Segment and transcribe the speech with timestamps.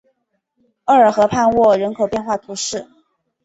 [0.85, 2.87] 厄尔河畔沃人口变化图示